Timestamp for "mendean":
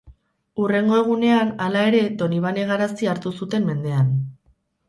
3.73-4.11